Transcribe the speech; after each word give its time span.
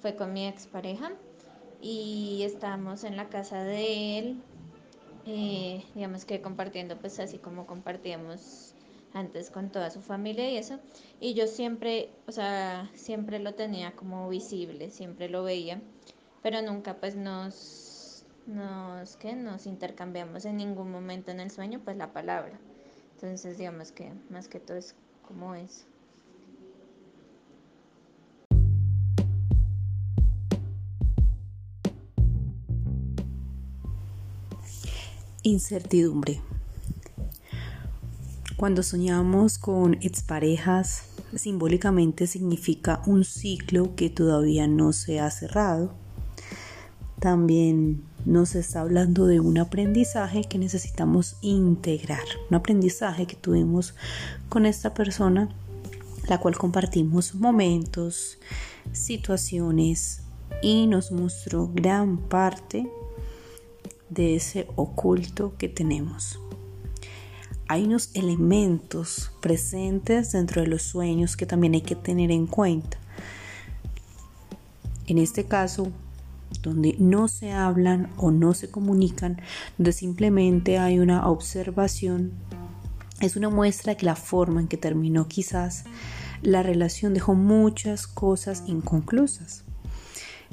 fue 0.00 0.16
con 0.16 0.32
mi 0.32 0.46
expareja 0.46 1.12
y 1.80 2.42
estábamos 2.44 3.04
en 3.04 3.16
la 3.16 3.28
casa 3.28 3.62
de 3.62 4.18
él, 4.18 4.42
eh, 5.26 5.84
digamos 5.94 6.24
que 6.24 6.40
compartiendo 6.40 6.96
pues 6.96 7.18
así 7.20 7.38
como 7.38 7.66
compartíamos 7.66 8.74
antes 9.12 9.50
con 9.50 9.70
toda 9.70 9.90
su 9.90 10.00
familia 10.00 10.48
y 10.50 10.56
eso, 10.56 10.78
y 11.20 11.34
yo 11.34 11.46
siempre, 11.46 12.10
o 12.26 12.32
sea, 12.32 12.90
siempre 12.94 13.38
lo 13.38 13.54
tenía 13.54 13.92
como 13.92 14.28
visible, 14.28 14.90
siempre 14.90 15.28
lo 15.28 15.42
veía, 15.42 15.80
pero 16.42 16.62
nunca 16.62 16.94
pues 16.94 17.16
nos, 17.16 18.24
nos, 18.46 19.16
¿qué? 19.16 19.34
Nos 19.34 19.66
intercambiamos 19.66 20.44
en 20.44 20.56
ningún 20.56 20.90
momento 20.90 21.30
en 21.30 21.40
el 21.40 21.50
sueño 21.50 21.80
pues 21.84 21.96
la 21.96 22.12
palabra. 22.12 22.58
Entonces 23.14 23.58
digamos 23.58 23.92
que 23.92 24.12
más 24.30 24.48
que 24.48 24.60
todo 24.60 24.76
es 24.76 24.94
como 25.26 25.54
eso. 25.54 25.89
Incertidumbre. 35.42 36.42
Cuando 38.58 38.82
soñamos 38.82 39.56
con 39.56 39.94
exparejas, 40.02 41.04
simbólicamente 41.34 42.26
significa 42.26 43.00
un 43.06 43.24
ciclo 43.24 43.94
que 43.96 44.10
todavía 44.10 44.66
no 44.66 44.92
se 44.92 45.18
ha 45.18 45.30
cerrado. 45.30 45.94
También 47.20 48.02
nos 48.26 48.54
está 48.54 48.82
hablando 48.82 49.26
de 49.26 49.40
un 49.40 49.56
aprendizaje 49.56 50.44
que 50.44 50.58
necesitamos 50.58 51.36
integrar, 51.40 52.24
un 52.50 52.56
aprendizaje 52.56 53.26
que 53.26 53.36
tuvimos 53.36 53.94
con 54.50 54.66
esta 54.66 54.92
persona, 54.92 55.48
la 56.28 56.36
cual 56.36 56.58
compartimos 56.58 57.34
momentos, 57.34 58.36
situaciones 58.92 60.20
y 60.60 60.86
nos 60.86 61.12
mostró 61.12 61.70
gran 61.72 62.18
parte 62.18 62.90
de 64.10 64.36
ese 64.36 64.68
oculto 64.76 65.54
que 65.56 65.68
tenemos. 65.68 66.38
Hay 67.68 67.84
unos 67.84 68.10
elementos 68.14 69.30
presentes 69.40 70.32
dentro 70.32 70.60
de 70.60 70.66
los 70.66 70.82
sueños 70.82 71.36
que 71.36 71.46
también 71.46 71.74
hay 71.74 71.82
que 71.82 71.94
tener 71.94 72.30
en 72.30 72.46
cuenta. 72.46 72.98
En 75.06 75.18
este 75.18 75.44
caso, 75.44 75.92
donde 76.62 76.96
no 76.98 77.28
se 77.28 77.52
hablan 77.52 78.12
o 78.16 78.30
no 78.30 78.54
se 78.54 78.70
comunican, 78.70 79.40
donde 79.78 79.92
simplemente 79.92 80.78
hay 80.78 80.98
una 80.98 81.28
observación, 81.28 82.32
es 83.20 83.36
una 83.36 83.50
muestra 83.50 83.92
de 83.92 83.98
que 83.98 84.06
la 84.06 84.16
forma 84.16 84.60
en 84.60 84.68
que 84.68 84.76
terminó 84.76 85.28
quizás 85.28 85.84
la 86.42 86.62
relación 86.62 87.14
dejó 87.14 87.34
muchas 87.34 88.06
cosas 88.06 88.64
inconclusas. 88.66 89.64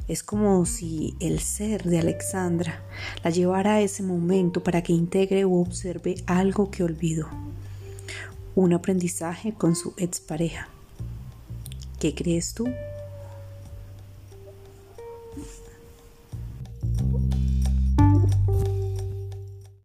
Es 0.07 0.23
como 0.23 0.65
si 0.65 1.15
el 1.19 1.39
ser 1.39 1.83
de 1.83 1.99
Alexandra 1.99 2.81
la 3.23 3.29
llevara 3.29 3.73
a 3.73 3.81
ese 3.81 4.03
momento 4.03 4.63
para 4.63 4.81
que 4.81 4.93
integre 4.93 5.43
o 5.43 5.53
observe 5.53 6.15
algo 6.25 6.71
que 6.71 6.83
olvidó. 6.83 7.27
Un 8.55 8.73
aprendizaje 8.73 9.53
con 9.53 9.75
su 9.75 9.93
expareja. 9.97 10.69
¿Qué 11.99 12.15
crees 12.15 12.53
tú? 12.53 12.67